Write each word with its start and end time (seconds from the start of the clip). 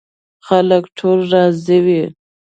خلک 0.47 0.83
ټول 0.97 1.19
راضي 1.33 1.77
وي. 1.85 2.03